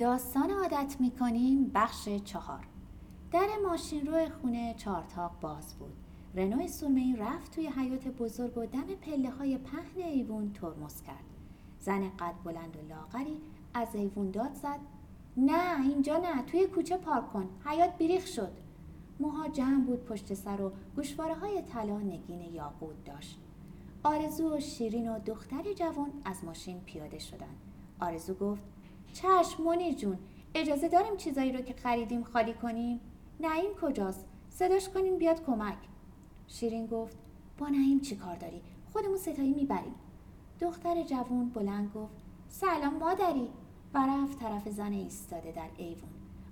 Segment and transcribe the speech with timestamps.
[0.00, 2.66] داستان عادت می‌کنیم بخش چهار.
[3.32, 5.92] در ماشین رو خونه چارتاق باز بود.
[6.34, 11.24] رنو سرمه رفت توی حیات بزرگ و دم پله های پهن ایوون ترمز کرد.
[11.80, 13.40] زن قد بلند و لاغری
[13.74, 14.78] از ایوون داد زد.
[15.36, 17.48] نه اینجا نه توی کوچه پارک کن.
[17.64, 18.52] حیات بیریخ شد.
[19.20, 23.38] موها جمع بود پشت سر و گوشواره های طلا نگین یاقوت داشت.
[24.02, 27.56] آرزو و شیرین و دختری جوان از ماشین پیاده شدند.
[28.00, 28.62] آرزو گفت
[29.12, 30.18] چشم منیر جون
[30.54, 33.00] اجازه داریم چیزایی رو که خریدیم خالی کنیم؟
[33.40, 35.78] نعیم کجاست؟ صداش کنیم بیاد کمک.
[36.46, 37.16] شیرین گفت
[37.58, 38.62] با نعیم چی کار داری؟
[38.92, 39.94] خودمون ستایی می‌بریم.
[40.60, 42.14] دختر جوون بلند گفت
[42.48, 43.48] سلام مادری.
[43.94, 46.10] و رفت طرف زن ایستاده در ایوون.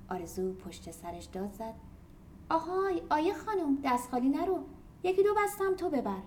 [0.09, 1.75] آرزو پشت سرش داد زد.
[2.51, 4.59] آهای آیه خانم دست خالی نرو.
[5.03, 6.23] یکی دو بستم تو ببر.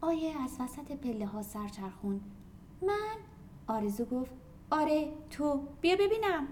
[0.00, 2.20] آیه از وسط پله ها سر چرخون
[2.82, 3.16] من؟
[3.66, 4.30] آرزو گفت
[4.70, 6.48] آره تو بیا ببینم.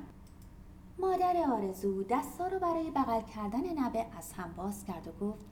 [0.98, 5.45] مادر آرزو دستا رو برای بغل کردن نبه از هم باز کرد و گفت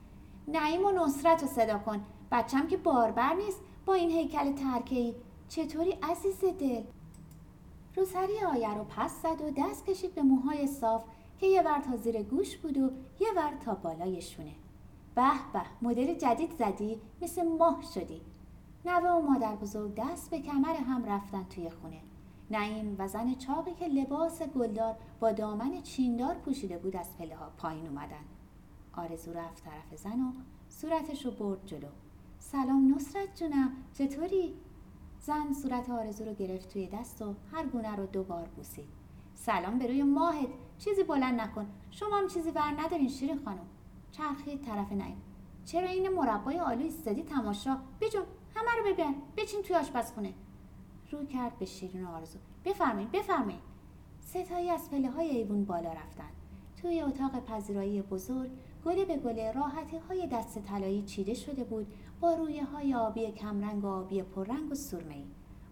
[0.47, 2.05] نعیم و نصرت رو صدا کن.
[2.31, 5.15] بچم که باربر نیست با این هیکل ترکهی
[5.49, 6.83] چطوری عزیز دل؟
[7.95, 11.03] روسری آیه رو پس زد و دست کشید به موهای صاف
[11.39, 14.55] که یه ور تا زیر گوش بود و یه ور تا بالای شونه.
[15.15, 18.21] به به مدل جدید زدی مثل ماه شدی.
[18.85, 22.01] نوه و مادر بزرگ دست به کمر هم رفتن توی خونه.
[22.51, 27.51] نعیم و زن چاقی که لباس گلدار با دامن چیندار پوشیده بود از پله ها
[27.57, 28.25] پایین اومدن.
[28.93, 30.31] آرزو رفت طرف زن و
[30.69, 31.87] صورتش رو برد جلو.
[32.39, 34.53] سلام نصرت جونم چطوری؟
[35.19, 38.87] زن صورت آرزو رو گرفت توی دست و هر گونه رو دوبار بوسید.
[39.35, 41.65] سلام به روی ماهت چیزی بلند نکن.
[41.91, 43.65] شما هم چیزی بر ندارین شیرین خانم.
[44.11, 45.21] چرخید طرف نعیم.
[45.65, 48.23] چرا این مربای آلو ایستادی تماشا؟ بجون
[48.55, 49.15] همه رو ببین.
[49.37, 50.33] بچین توی آشپزخونه.
[51.15, 52.39] رو کرد به شیرین و آرزو.
[52.65, 53.61] بفرمایید بفرمایید.
[54.21, 56.29] ستایی از پله های ایوون بالا رفتن.
[56.81, 58.49] توی اتاق پذیرایی بزرگ
[58.85, 61.87] گله به گله راحتی های دست طلایی چیده شده بود
[62.21, 65.25] با رویه های آبی کمرنگ و آبی پررنگ و سرمه‌ای.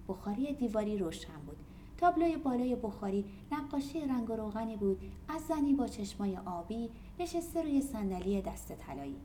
[0.07, 1.57] بخاری دیواری روشن بود.
[1.97, 5.01] تابلوی بالای بخاری نقاشی رنگ و روغنی بود.
[5.27, 9.15] از زنی با چشمای آبی نشسته روی صندلی دست طلایی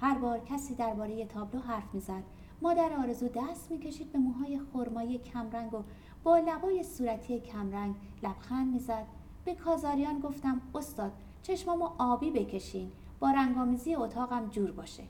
[0.00, 2.22] هر بار کسی درباره تابلو حرف می‌زد.
[2.62, 5.82] مادر آرزو دست می‌کشید به موهای خرمایی کمرنگ و
[6.24, 9.06] با لبای صورتی کمرنگ لبخند می‌زد.
[9.44, 15.02] به کازاریان گفتم استاد چشمامو آبی بکشین با رنگامیزی اتاقم جور باشه.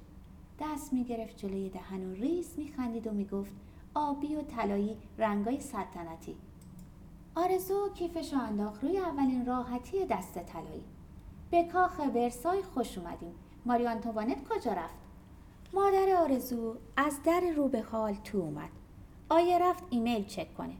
[0.60, 3.52] دست می‌گرفت جلوی دهن و ریس میخندید و می‌گفت
[3.94, 6.36] آبی و طلایی رنگای سلطنتی.
[7.34, 10.84] آرزو کیفش رو انداخت روی اولین راحتی دست طلایی.
[11.50, 13.34] به کاخ ورسای خوش اومدیم.
[13.66, 14.94] ماری آنتوانت کجا رفت؟
[15.72, 18.70] مادر آرزو از در رو به حال تو اومد.
[19.28, 20.74] آیه رفت ایمیل چک کنه.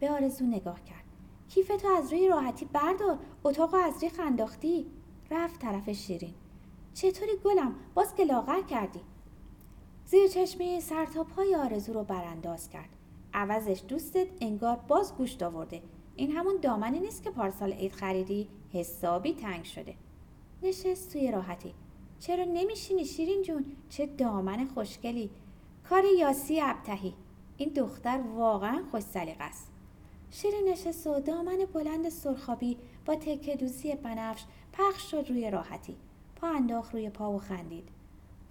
[0.00, 1.04] به آرزو نگاه کرد.
[1.48, 3.18] کیفتو از روی راحتی بردار.
[3.44, 4.86] اتاق از ریخ انداختی.
[5.30, 6.34] رفت طرف شیرین.
[6.94, 9.00] چطوری گلم؟ باز که لاغر کردی.
[10.06, 12.88] زیر چشمه سرتاپ های آرزو رو برانداز کرد.
[13.34, 15.82] عوضش دوستت انگار باز گوشت آورده.
[16.16, 19.94] این همون دامنی نیست که پارسال عید خریدی؟ حسابی تنگ شده.
[20.62, 21.74] نشست توی راحتی.
[22.22, 25.30] چرا نمیشینی شیرین جون؟ چه دامن خوشگلی.
[25.88, 27.14] کار یاسی ابتهی.
[27.56, 29.70] این دختر واقعا خوش سلیقه است.
[30.30, 35.96] شیرین نشست و دامن بلند سرخابی با تکه دوزی بنفش پخش شد روی راحتی.
[36.36, 37.88] پا انداخت روی پا و خندید.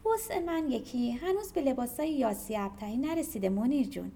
[0.06, 4.12] وسع من یکی هنوز به لباسای یاسی ابتهی نرسیده منیر جون.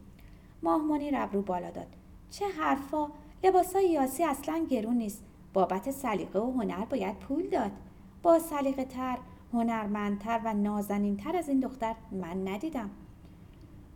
[0.64, 1.88] ماه منیر ابرو بالا داد.
[2.30, 3.10] چه حرفا؟
[3.44, 5.24] لباسای یاسی اصلا گرون نیست.
[5.54, 7.72] بابت سلیقه و هنر باید پول داد.
[8.24, 9.18] با سلیقه تر
[9.56, 12.90] هنرمندتر و نازنینتر از این دختر من ندیدم.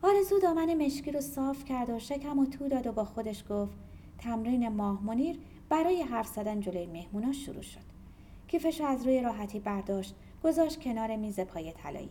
[0.02, 3.78] آرزو دامن مشکی رو صاف کرد و شکم و تو داد و با خودش گفت
[4.18, 5.40] تمرین ماه منیر
[5.70, 7.90] برای حرف زدن جلوی مهمونا شروع شد.
[8.48, 12.10] کیفش از روی راحتی برداشت گذاشت کنار میز پای طلایی.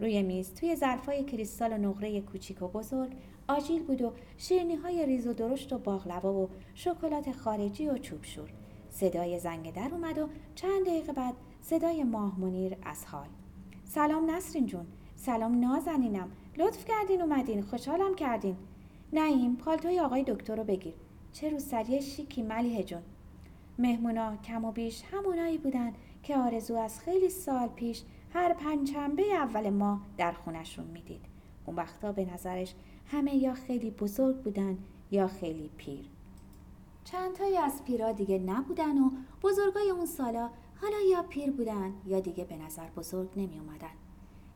[0.00, 3.12] روی میز توی ظرفای کریستال و نقره کوچیک و بزرگ
[3.48, 8.24] آجیل بود و شیرنی های ریز و درشت و باقلوا و شکلات خارجی و چوب
[8.24, 8.50] شور
[8.90, 11.34] صدای زنگ در اومد و چند دقیقه بعد
[11.70, 13.26] صدای ماه منیر از حال.
[13.84, 14.86] سلام نسرین جون.
[15.16, 16.30] سلام نازنینم.
[16.56, 17.62] لطف کردین اومدین.
[17.62, 18.56] خوشحالم کردین.
[19.12, 20.94] نعیم پالتوی آقای دکتر رو بگیر.
[21.32, 23.02] چه روسری شیکی ملیه جون.
[23.78, 25.92] مهمونا کم و بیش همونایی بودن
[26.22, 28.02] که آرزو از خیلی سال پیش
[28.34, 31.24] هر پنجشنبه اول ماه در خونشون می‌دید.
[31.66, 32.74] اون وقتا به نظرش
[33.06, 34.78] همه یا خیلی بزرگ بودن
[35.10, 36.04] یا خیلی پیر.
[37.04, 39.10] چندتایی از پیرا دیگه نبودن و
[39.42, 40.50] بزرگای اون سالا
[40.82, 43.90] حالا یا پیر بودن یا دیگه به نظر بزرگ نمی اومدن.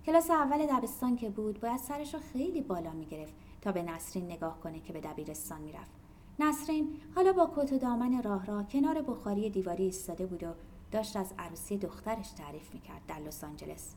[0.06, 4.24] کلاس اول دبستان که بود باید سرش رو خیلی بالا می گرفت تا به نسرین
[4.24, 5.90] نگاه کنه که به دبیرستان می‌رفت.
[6.38, 10.54] نسرین حالا با کت و دامن راه راه کنار بخاری دیواری ایستاده بود و
[10.90, 13.94] داشت از عروسی دخترش تعریف می‌کرد در لس آنجلس.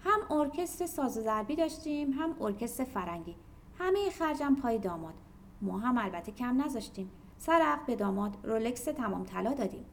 [0.00, 3.36] هم ارکستر ساز و ضربی داشتیم هم ارکستر فرنگی.
[3.78, 5.14] همه خرجم پای داماد.
[5.62, 7.10] ما هم البته کم نذاشتیم.
[7.38, 9.84] سر به داماد رولکس تمام طلا دادیم.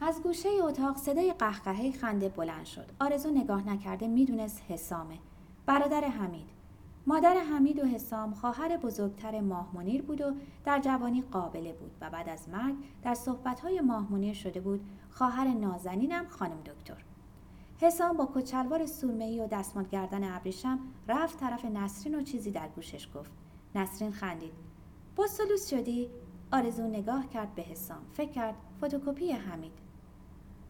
[0.00, 2.86] از گوشه اتاق صدای قهقهه خنده بلند شد.
[3.00, 5.18] آرزو نگاه نکرده می‌دونست حسامه.
[5.66, 6.48] برادر حمید.
[7.06, 10.32] مادر حمید و حسام خواهر بزرگتر ماه منیر بود و
[10.64, 14.80] در جوانی قابله بود و بعد از مرگ در صحبتهای ماه منیر شده بود
[15.10, 17.04] خواهر نازنینم خانم دکتر.
[17.80, 20.78] حسام با کچلوار سورمه‌ای و دستمال گردن ابریشم
[21.08, 23.30] رفت طرف نسرین و چیزی در گوشش گفت.
[23.74, 24.52] نسرین خندید.
[25.16, 26.08] بوسولوس شدی؟
[26.52, 28.02] آرزو نگاه کرد به حسام.
[28.12, 29.87] فکر کرد فتوکپی حمید.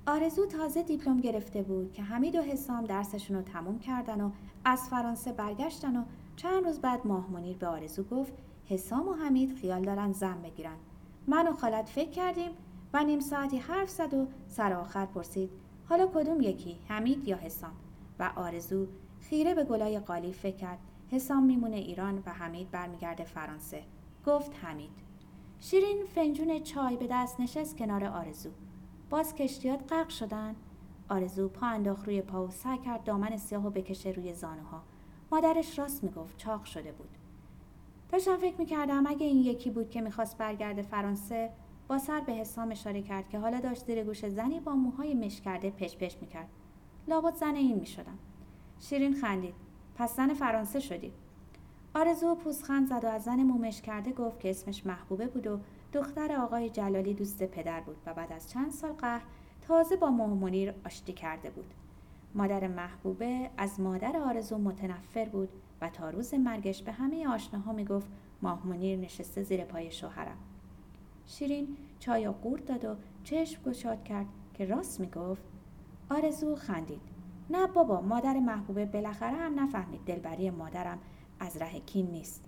[0.09, 4.31] آرزو تازه دیپلم گرفته بود که حمید و حسام درسشون رو تموم کردن و
[4.65, 6.05] از فرانسه برگشتن و
[6.37, 8.33] چند روز بعد ماه منیر به آرزو گفت
[8.67, 10.77] حسام و حمید خیال دارن زن بگیرن.
[11.27, 12.51] من و خالت فکر کردیم
[12.93, 15.51] و نیم ساعتی حرف زد و سر آخر پرسید
[15.89, 17.73] حالا کدوم یکی حمید یا حسام؟
[18.19, 18.87] و آرزو
[19.21, 20.79] خیره به گلای قالی فکر کرد
[21.11, 23.83] حسام میمونه ایران و حمید برمیگرده فرانسه.
[24.27, 24.91] گفت حمید.
[25.61, 28.51] شیرین فنجون چای به دست نشست کنار آرزو.
[29.11, 30.55] باز کشتیات غرق شدن.
[31.09, 34.83] آرزو پا انداخت روی پا و سعی کرد دامن سیاه و بکشه روی زانوها.
[35.33, 37.09] مادرش راست می‌گفت چاق شده بود.
[38.13, 41.51] داشتم فکر می‌کردم اگه این یکی بود که می‌خواست برگرده فرانسه
[41.89, 45.41] با سر به حسام اشاره کرد که حالا داشت زیر گوش زنی با موهای مش
[45.41, 46.49] کرده پش پش می‌کرد.
[47.09, 48.19] لابد زن این می‌شدم.
[48.81, 49.55] شیرین خندید.
[49.95, 51.13] پس زن فرانسه شدی.
[51.95, 55.61] آرزو پوزخند زد و از زن مومش کرده گفت که اسمش محبوبه بود و
[55.93, 59.23] دختر آقای جلالی دوست پدر بود و بعد از چند سال قهر
[59.63, 61.75] تازه با منیر آشتی کرده بود.
[62.35, 65.49] مادر محبوبه از مادر آرزو متنفر بود
[65.81, 68.09] و تا روز مرگش به همه آشناها می‌گفت
[68.43, 70.37] ماه منیر نشسته زیر پای شوهرم.
[71.27, 75.43] شیرین چای و قورت داد و چشم گشاد کرد که راست می‌گفت
[76.11, 77.03] آرزو خندید.
[77.51, 80.99] نه بابا مادر محبوبه بالاخره هم نفهمید دلبری مادرم
[81.41, 82.48] از ره کین نیست.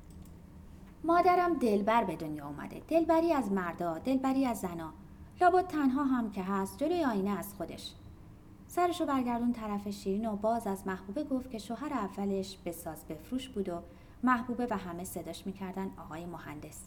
[1.05, 2.83] مادرم دلبر به دنیا اومده.
[2.89, 4.93] دلبری از مردا دلبری از زنا.
[5.41, 7.95] لابد تنها هم که هست جلوی آینه از خودش.
[8.67, 13.49] سرشو برگردون طرف شیرین و باز از محبوبه گفت که شوهر اولش به ساز بفروش
[13.49, 13.83] بود و
[14.23, 16.81] محبوبه و همه صداش می‌کردن آقای مهندس.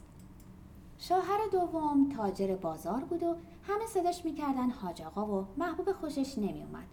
[0.98, 6.88] شوهر دوم تاجر بازار بود و همه صداش می‌کردن حاج آقا و محبوب خوشش نمیومد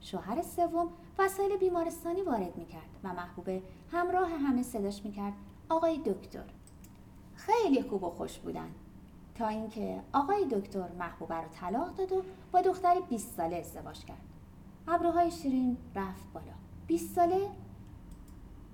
[0.00, 5.32] شوهر سوم وسایل بیمارستانی وارد می‌کرد و محبوبه همراه همه صداش می‌کرد.
[5.68, 6.44] آقای دکتر.
[7.36, 8.70] خیلی خوب و خوش بودن.
[9.34, 12.22] تا اینکه آقای دکتر محبوبه رو طلاق داد و
[12.52, 14.20] با دختری 20 ساله ازدواج کرد.
[14.88, 16.52] ابروهای شیرین رفت بالا.
[16.86, 17.48] 20 ساله؟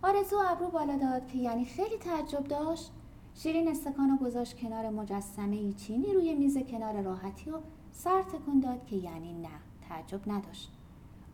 [0.03, 2.91] آرزو ابرو بالا داد که یعنی خیلی تعجب داشت.
[3.35, 7.59] شیرین استکانو گذاشت کنار مجسمه چینی روی میز کنار راحتی و
[7.93, 9.49] سر تکون داد که یعنی نه
[9.89, 10.73] تعجب نداشت.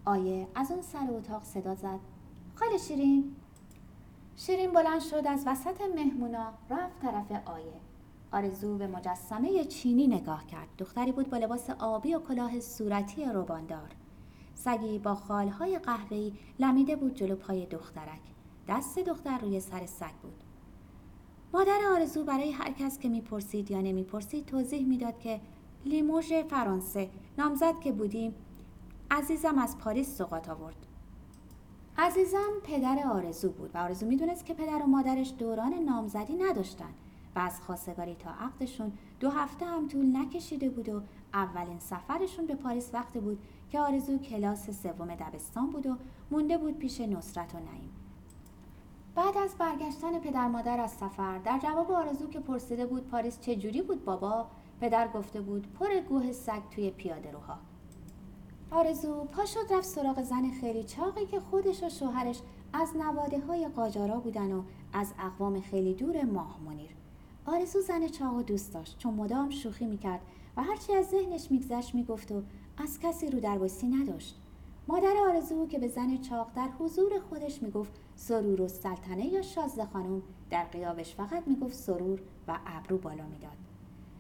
[0.05, 1.99] آیه از اون سر اتاق صدا زد.
[2.55, 3.37] خاله شیرین؟
[4.41, 7.81] شیرین بلند شد از وسط مهمونا رفت طرف آیه.
[8.33, 10.69] آرزو به مجسمه چینی نگاه کرد.
[10.79, 13.89] دختری بود با لباس آبی و کلاه صورتی روباندار.
[14.55, 18.21] سگی با خالهای قهوه‌ای لمیده بود جلو پای دخترک.
[18.69, 20.45] دست دختر روی سر سگ بود.
[21.53, 25.41] مادر آرزو برای هر کس که می‌پرسید یا نمی‌پرسید توضیح می‌داد که
[25.85, 28.35] لیموژ فرانسه نامزد که بودیم
[29.11, 30.88] عزیزم از پاریس سوقات آورد.
[32.01, 36.95] عزیزم پدر آرزو بود و آرزو می‌دونست که پدر و مادرش دوران نامزدی نداشتن
[37.37, 41.03] و از خواستگاری تا عقدشون دو هفته هم طول نکشیده بود و
[41.35, 43.39] اولین سفرشون به پاریس وقتی بود
[43.71, 45.97] که آرزو کلاس سوم دبستان بود و
[46.31, 47.93] مونده بود پیش نصرت و نعیم.
[49.15, 53.83] بعد از برگشتن پدر مادر از سفر در جواب آرزو که پرسیده بود پاریس چجوری
[53.83, 54.47] بود بابا
[54.81, 57.59] پدر گفته بود پر گوه سگ توی پیاده روها.
[58.71, 62.41] آرزو پا شد رفت سراغ زن خیلی چاقی که خودش و شوهرش
[62.73, 66.91] از نواده های قاجارا بودن و از اقوام خیلی دور ماه منیر.
[67.47, 70.21] آرزو زن چاق و دوست داشت چون مدام شوخی می‌کرد
[70.57, 72.43] و هرچی از ذهنش میگذشت می‌گفت و
[72.79, 74.41] از کسی رو درباسی نداشت.
[74.89, 79.87] مادر آرزو که به زن چاق در حضور خودش می‌گفت سرور و سلطنه یا شازده
[79.87, 83.57] خانم در قیابش فقط می‌گفت سرور و ابرو بالا می‌داد.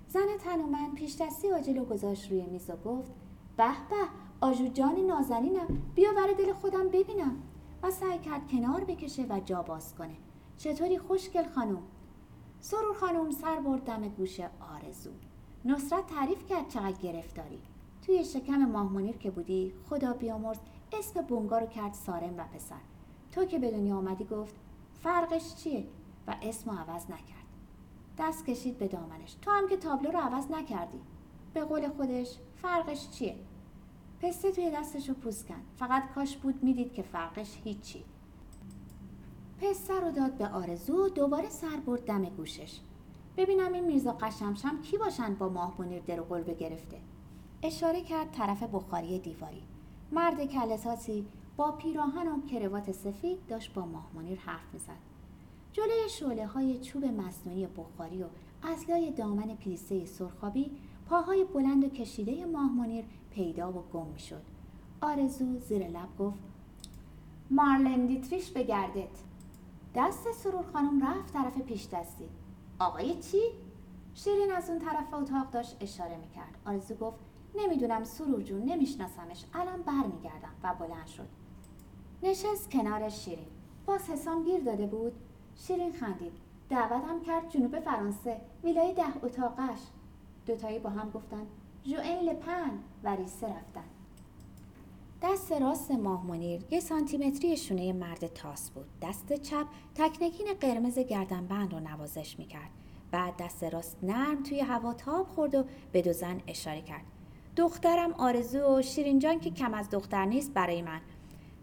[0.09, 3.12] زن تنومن پیش دستی آجلو گذاشت روی میز و گفت
[3.57, 3.97] به به
[4.40, 5.83] آجو جان نازنینم.
[5.95, 7.42] بیا ور دل خودم ببینم.
[7.83, 10.16] و سعی کرد کنار بکشه و جا باز کنه.
[10.57, 11.83] چطوری خوشگل خانم؟
[12.61, 15.11] سرور خانم سر برد دم گوش آرزو.
[15.64, 17.59] نصرت تعریف کرد چقدر گرفتاری.
[18.02, 20.59] توی شکم ماه که بودی خدا بیامرز
[20.92, 22.80] اسم بونگا رو کرد سارم و پسر.
[23.33, 24.54] تو که به دنیا آمدی گفت
[25.02, 25.87] فرقش چیه؟
[26.26, 27.47] و اسم عوض نکرد.
[28.18, 29.37] دست کشید به دامنش.
[29.42, 31.00] تو هم که تابلو رو عوض نکردی.
[31.54, 33.37] به قول خودش فرقش چیه؟
[34.22, 38.04] پسته توی دستش رو پوست کن فقط کاش بود می‌دید که فرقش هیچی.
[39.60, 42.80] پسته رو داد به آرزو و دوباره سر برد دم گوشش.
[43.37, 46.98] ببینم این میرزا قشمشم کی باشن با ماه منیر در قلبه گرفته.
[47.62, 49.62] اشاره کرد طرف بخاری دیواری.
[50.12, 54.98] مرد کلتاسی با پیراهن و کروات سفید داشت با ماه منیر حرف می‌زد.
[55.72, 58.26] جلوی شعله های چوب مصنوعی بخاری و
[58.62, 60.70] از لای دامن پیسه سرخابی
[61.09, 64.43] پاهای بلند و کشیده ماه منیر پیدا و گم می‌شد.
[65.00, 66.38] آرزو زیر لب گفت
[67.50, 69.19] مارلن دیتریش بگردت
[69.95, 72.29] دست سرور خانم رفت طرف پیش دستی.
[72.79, 73.43] آقای چی؟
[74.15, 76.59] شیرین از اون طرف اتاق داشت اشاره می‌کرد.
[76.67, 77.19] آرزو گفت
[77.55, 79.45] نمی‌دونم سرور جون نمیشناسمش.
[79.55, 81.29] الان برمیگردم و بلند شد.
[82.23, 83.49] نشست کنار شیرین.
[83.87, 85.12] باز حسام گیر داده بود.
[85.55, 86.33] شیرین خندید.
[86.69, 89.81] دعوتم کرد جنوب فرانسه ویلای ده اتاقش.
[90.49, 91.47] دوتایی با هم گفتن
[91.87, 92.71] ژوئن لپن
[93.05, 93.85] و ریسه رفتن.
[95.23, 98.87] دست راست ماه منیر یه سانتیمتری شونه مرد تاس بود.
[99.02, 102.71] دست چپ تکنکین قرمز گردنبند رو نوازش می‌کرد.
[103.11, 107.05] بعد دست راست نرم توی هوا تاب خورد و به دو زن اشاره کرد.
[107.57, 111.00] دخترم آرزو و شیرین جان که کم از دختر نیست برای من.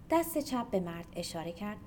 [0.10, 1.77] دست چپ به مرد اشاره کرد.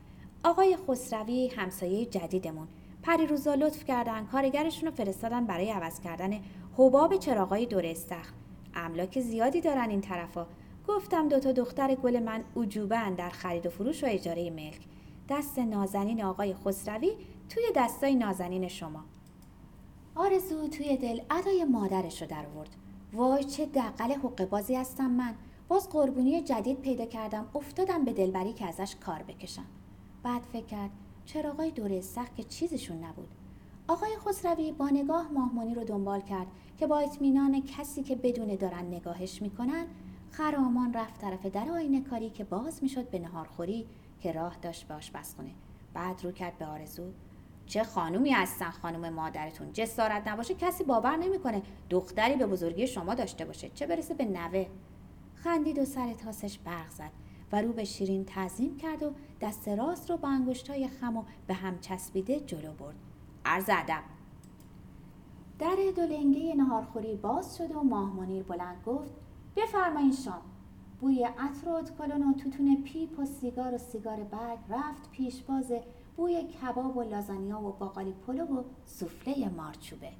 [0.45, 2.69] آقای خسروی همسایه جدیدمون.
[3.02, 6.40] پریروزا لطف کردن کارگرشون رو فرستادن برای عوض کردن
[6.80, 8.32] حباب چراغای دور استخر.
[8.75, 10.47] املاک زیادی دارن این طرفا.
[10.88, 14.80] گفتم دوتا دختر گل من عجوبن در خرید و فروش و اجاره ملک.
[15.28, 17.12] دست نازنین آقای خسروی
[17.49, 19.04] توی دستای نازنین شما.
[20.14, 22.76] آرزو توی دل ادای مادرش رو در آورد.
[23.12, 25.35] وای چه دقل حقه بازی هستم من.
[25.68, 29.66] باز قربونی جدید پیدا کردم افتادم به دلبری که ازش کار بکشم.
[30.23, 30.90] بعد فکر کرد
[31.26, 33.28] چراغای دور سخت که چیزشون نبود.
[33.88, 36.47] آقای خسروی با نگاه ماهمانی رو دنبال کرد
[36.78, 39.87] که با اطمینان کسی که بدون دارن نگاهش می‌کنن
[40.30, 43.87] خرامان رفت طرف در آینه کاری که باز می‌شد به نهارخوری
[44.21, 45.50] که راه داشت به آشپزخونه
[45.95, 47.02] بعد رو کرد به آرزو.
[47.66, 53.45] چه خانومی هستن خانوم مادرتون؟ جسارت نباشه کسی باور نمی‌کنه دختری به بزرگی شما داشته
[53.45, 53.68] باشه.
[53.68, 54.66] چه برسه به نوه؟
[55.35, 57.12] خندید و سر تاسش برق زد
[57.52, 61.54] و رو به شیرین تعظیم کرد و دست راست رو با انگشتای خم و به
[61.54, 62.97] هم چسبیده جلو برد.
[63.45, 64.02] عرض ادب.
[65.59, 69.14] در دو لنگه نهارخوری باز شد و ماه منیر بلند گفت
[69.57, 70.42] بفرمایین شام.
[71.00, 75.73] بوی عطر و اتکلون و توتون پیپ و سیگار و سیگار برگ رفت پیشباز
[76.16, 80.11] بوی کباب و لازانیا و باقالی پلو و سوفله مارچوبه.